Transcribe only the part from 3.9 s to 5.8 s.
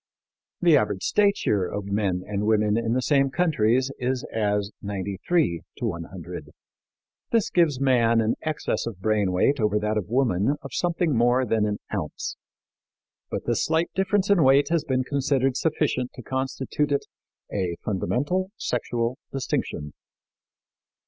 is as 93